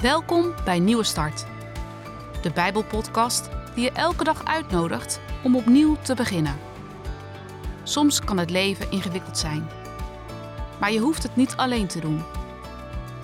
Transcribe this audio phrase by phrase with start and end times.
[0.00, 1.46] Welkom bij Nieuwe Start,
[2.42, 6.58] de Bijbelpodcast die je elke dag uitnodigt om opnieuw te beginnen.
[7.82, 9.68] Soms kan het leven ingewikkeld zijn,
[10.80, 12.22] maar je hoeft het niet alleen te doen.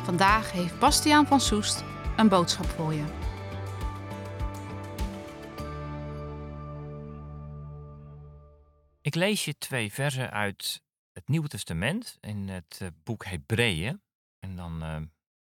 [0.03, 1.85] Vandaag heeft Bastiaan van Soest
[2.17, 3.04] een boodschap voor je.
[9.01, 10.83] Ik lees je twee versen uit
[11.13, 14.03] het Nieuwe Testament in het eh, boek Hebreeën.
[14.38, 14.97] En dan uh,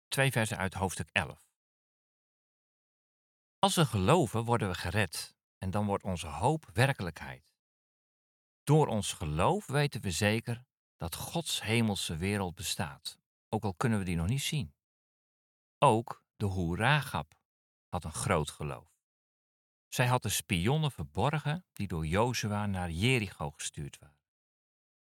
[0.08, 1.46] twee versen uit hoofdstuk 11.
[3.58, 5.36] Als we geloven, worden we gered.
[5.58, 7.44] En dan wordt onze hoop werkelijkheid.
[8.64, 10.64] Door ons geloof weten we zeker
[10.96, 13.18] dat Gods hemelse wereld bestaat,
[13.48, 14.74] ook al kunnen we die nog niet zien.
[15.78, 17.34] Ook de Hoeragab
[17.88, 18.96] had een groot geloof.
[19.88, 24.16] Zij had de spionnen verborgen die door Jozua naar Jericho gestuurd waren.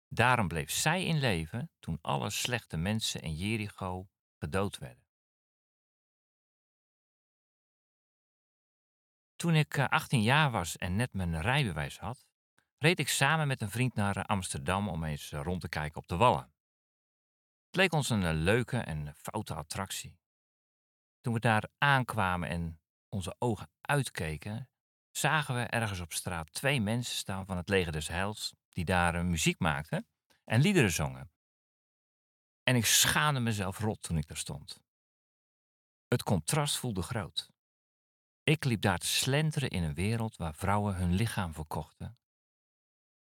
[0.07, 4.09] Daarom bleef zij in leven toen alle slechte mensen in Jericho
[4.41, 5.03] gedood werden.
[9.35, 12.25] Toen ik 18 eh, jaar was en net mijn rijbewijs had,
[12.77, 15.97] reed ik samen met een vriend naar eh, Amsterdam om eens eh, rond te kijken
[15.97, 16.53] op de wallen.
[17.65, 20.19] Het leek ons een leuke en foute attractie.
[21.21, 24.69] Toen we daar aankwamen en onze ogen uitkeken,
[25.11, 29.25] zagen we ergens op straat twee mensen staan van het leger des Heils die daar
[29.25, 30.07] muziek maakten
[30.43, 31.31] en liederen zongen.
[32.71, 34.81] En ik schaamde mezelf rot toen ik daar stond.
[36.07, 37.51] Het contrast voelde groot.
[38.43, 42.17] Ik liep daar te slenteren in een wereld waar vrouwen hun lichaam verkochten.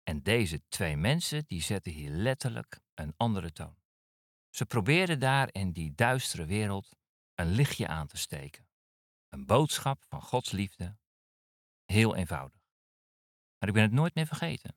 [0.03, 3.75] En deze twee mensen die zetten hier letterlijk een andere toon.
[4.49, 6.95] Ze probeerden daar in die duistere wereld
[7.35, 8.67] een lichtje aan te steken.
[9.29, 10.97] Een boodschap van Gods liefde.
[11.85, 12.61] Heel eenvoudig.
[13.57, 14.75] Maar ik ben het nooit meer vergeten.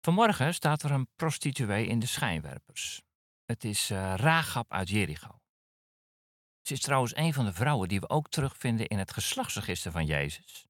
[0.00, 3.02] Vanmorgen staat er een prostituee in de schijnwerpers.
[3.44, 5.40] Het is uh, Rahab uit Jericho.
[6.62, 10.06] Ze is trouwens een van de vrouwen die we ook terugvinden in het geslachtsregister van
[10.06, 10.66] Jezus.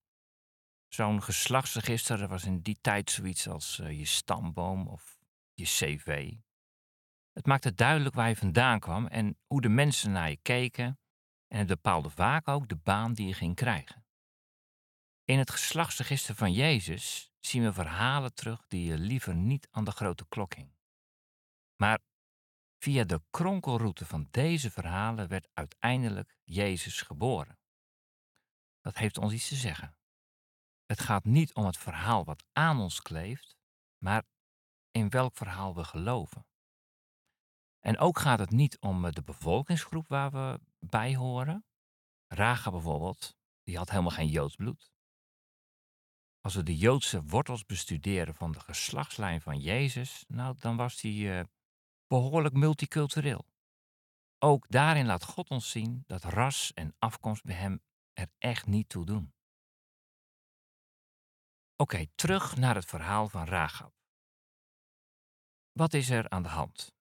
[0.89, 5.18] Zo'n geslachtsregister was in die tijd zoiets als uh, je stamboom of
[5.55, 6.33] je cv.
[7.33, 10.98] Het maakte duidelijk waar je vandaan kwam en hoe de mensen naar je keken
[11.48, 14.05] en het bepaalde vaak ook de baan die je ging krijgen.
[15.24, 19.90] In het geslachtsregister van Jezus zien we verhalen terug die je liever niet aan de
[19.90, 20.74] grote klok hing.
[21.77, 22.01] Maar
[22.78, 27.58] via de kronkelroute van deze verhalen werd uiteindelijk Jezus geboren.
[28.80, 29.96] Dat heeft ons iets te zeggen.
[30.86, 33.56] Het gaat niet om het verhaal wat aan ons kleeft,
[33.98, 34.24] maar
[34.90, 36.46] in welk verhaal we geloven.
[37.80, 41.64] En ook gaat het niet om de bevolkingsgroep waar we bij horen.
[42.27, 44.92] Raga bijvoorbeeld, die had helemaal geen Joods bloed.
[46.40, 51.24] Als we de Joodse wortels bestuderen van de geslachtslijn van Jezus, nou, dan was die
[51.24, 51.40] uh,
[52.06, 53.46] behoorlijk multicultureel.
[54.39, 58.89] Ook daarin laat God ons zien dat ras en afkomst bij hem er echt niet
[58.89, 59.34] toe doen.
[61.77, 63.95] Oké, terug naar het verhaal van Rahab.
[65.73, 66.95] Wat is er aan de hand?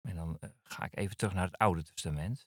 [0.00, 2.46] En dan uh, ga ik even terug naar het Oude Testament.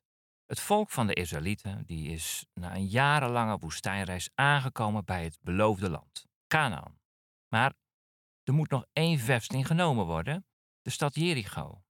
[0.51, 5.89] Het volk van de Israëlieten die is na een jarenlange woestijnreis aangekomen bij het beloofde
[5.89, 6.99] land, Canaan.
[7.47, 7.73] Maar
[8.43, 10.45] er moet nog één vesting genomen worden,
[10.81, 11.83] de stad Jericho.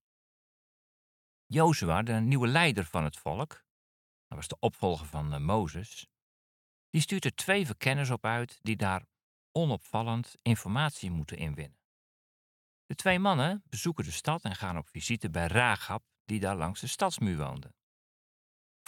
[1.46, 3.64] Jozua, de nieuwe leider van het volk,
[4.26, 6.06] dat was de opvolger van uh, Mozes,
[6.90, 9.06] die stuurt er twee verkenners op uit die daar
[9.52, 11.80] onopvallend informatie moeten inwinnen.
[12.86, 16.80] De twee mannen bezoeken de stad en gaan op visite bij Rahab, die daar langs
[16.80, 17.74] de stadsmuur woonde.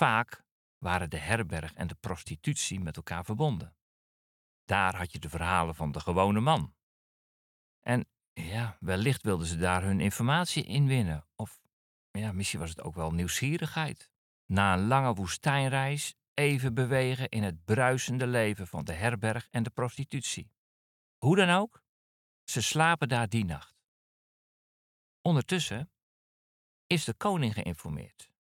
[0.05, 0.45] Vaak
[0.79, 3.77] waren de herberg en de prostitutie met elkaar verbonden.
[4.65, 6.75] Daar had je de verhalen van de gewone man.
[7.81, 11.27] En ja, wellicht wilden ze daar hun informatie inwinnen.
[11.37, 11.61] Of
[12.11, 14.11] ja, misschien was het ook wel nieuwsgierigheid.
[14.47, 19.71] Na een lange woestijnreis even bewegen in het bruisende leven van de herberg en de
[19.71, 20.51] prostitutie.
[21.19, 21.83] Hoe dan ook,
[22.43, 23.77] ze slapen daar die nacht.
[25.23, 25.91] Ondertussen
[26.87, 28.33] is de koning geïnformeerd.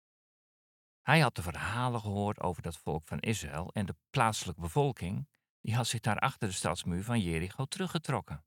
[1.03, 5.29] Hij had de verhalen gehoord over dat volk van Israël en de plaatselijke bevolking,
[5.61, 8.45] die had zich daar achter de stadsmuur van Jericho teruggetrokken.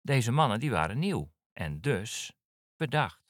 [0.00, 2.32] Deze mannen die waren nieuw en dus
[2.76, 3.20] bedacht.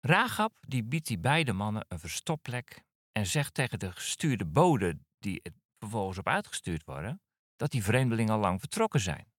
[0.00, 5.42] Rahab die biedt die beide mannen een verstopplek en zegt tegen de gestuurde bode die
[5.42, 7.22] er vervolgens op uitgestuurd worden,
[7.56, 9.32] dat die vreemdelingen al lang vertrokken zijn.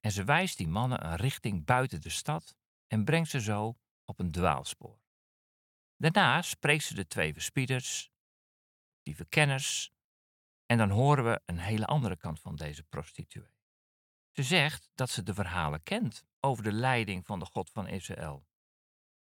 [0.00, 2.56] En ze wijst die mannen een richting buiten de stad
[2.86, 5.05] en brengt ze zo op een dwaalspoor.
[5.96, 8.10] Daarna spreekt ze de twee verspieders,
[9.02, 9.94] die verkenners,
[10.66, 13.54] en dan horen we een hele andere kant van deze prostituee.
[14.32, 18.46] Ze zegt dat ze de verhalen kent over de leiding van de God van Israël.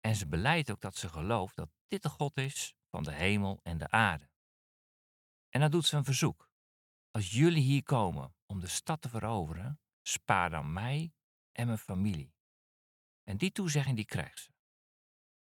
[0.01, 3.61] En ze beleidt ook dat ze gelooft dat dit de God is van de hemel
[3.63, 4.31] en de aarde.
[5.49, 6.51] En dan doet ze een verzoek.
[7.11, 11.15] Als jullie hier komen om de stad te veroveren, spaar dan mij
[11.53, 12.35] en mijn familie.
[13.25, 14.54] En die toezegging die krijgt ze.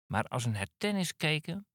[0.06, 1.66] Maar als een hertenniskeken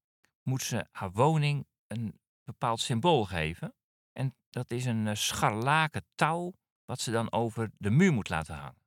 [0.42, 3.74] moet ze haar woning een bepaald symbool geven.
[4.12, 8.54] En dat is een eh, scharlaken touw wat ze dan over de muur moet laten
[8.54, 8.82] hangen.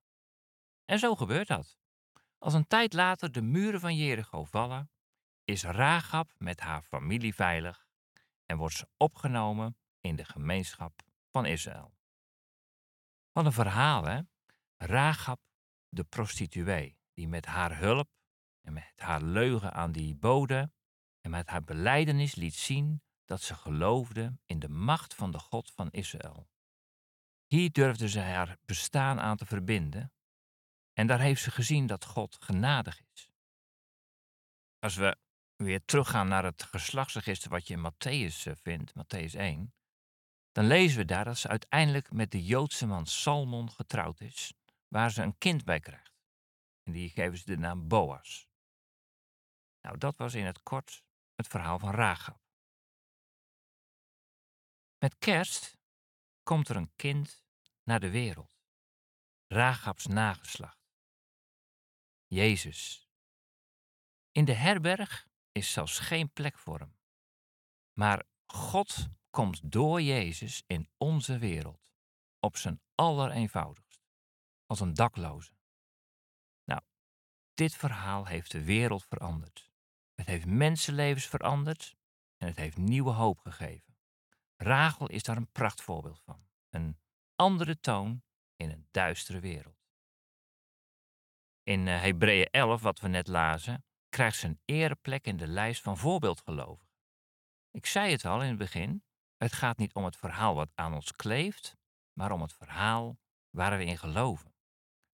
[0.85, 1.77] En zo gebeurt dat.
[2.37, 4.89] Als een tijd later de muren van Jericho vallen,
[5.43, 7.87] is Rahab met haar familie veilig
[8.45, 11.01] en wordt ze opgenomen in de gemeenschap
[11.31, 11.93] van Israël.
[13.31, 14.19] Wat een verhaal, hè?
[14.77, 15.39] Rahab,
[15.89, 18.09] de prostituee, die met haar hulp
[18.65, 20.71] en met haar leugen aan die bode
[21.21, 25.71] en met haar beleidenis liet zien dat ze geloofde in de macht van de God
[25.71, 26.49] van Israël.
[27.45, 30.13] Hier durfde ze haar bestaan aan te verbinden
[30.93, 33.29] en daar heeft ze gezien dat God genadig is.
[34.79, 35.17] Als we
[35.55, 39.73] weer teruggaan naar het geslachtsregister wat je in Matthäus eh, vindt, Matthäus 1,
[40.51, 44.53] dan lezen we daar dat ze uiteindelijk met de Joodse man Salmon getrouwd is,
[44.87, 46.13] waar ze een kind bij krijgt.
[46.83, 48.47] En die geven ze de naam Boas.
[49.85, 51.03] Nou, dat was in het kort
[51.35, 52.39] het verhaal van Rahab.
[54.97, 55.77] Met kerst
[56.43, 57.45] komt er een kind
[57.83, 58.57] naar de wereld.
[59.47, 60.93] Rahabs nageslacht.
[62.27, 63.09] Jezus.
[64.31, 66.97] In de herberg is zelfs geen plek voor hem.
[67.93, 71.93] Maar God komt door Jezus in onze wereld,
[72.39, 74.01] op zijn allereenvoudigst,
[74.65, 75.53] als een dakloze.
[76.63, 76.81] Nou,
[77.53, 79.73] dit verhaal heeft de wereld veranderd.
[80.15, 81.95] Het heeft mensenlevens veranderd
[82.37, 83.97] en het heeft nieuwe hoop gegeven.
[84.55, 86.47] Rachel is daar een prachtvoorbeeld van.
[86.69, 86.99] Een
[87.35, 88.23] andere toon
[88.55, 89.83] in een duistere wereld.
[91.63, 95.81] In eh, Hebreeën 11, wat we net lazen, krijgt ze een ereplek in de lijst
[95.81, 96.93] van voorbeeldgelovigen.
[97.71, 99.03] Ik zei het al in het begin,
[99.37, 101.75] het gaat niet om het verhaal wat aan ons kleeft,
[102.13, 103.17] maar om het verhaal
[103.49, 104.55] waar we in geloven.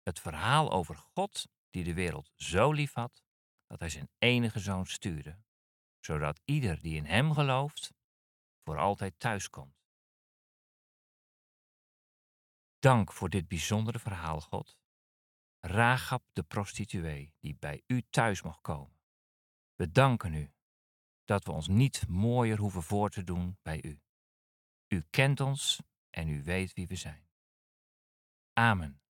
[0.04, 3.24] Het verhaal over God die de wereld zo lief had
[3.72, 5.40] dat hij zijn enige zoon stuurde,
[6.00, 7.94] zodat ieder die in hem gelooft
[8.64, 9.76] voor altijd thuiskomt.
[12.80, 14.78] Dank voor dit bijzondere verhaal, God.
[15.60, 19.00] Ragab de prostituee die bij u thuis mocht komen.
[19.76, 20.54] We danken u
[21.26, 24.02] dat we ons niet mooier hoeven voor te doen bij u.
[24.88, 27.30] U kent ons en u weet wie we zijn.
[28.54, 29.01] Amen.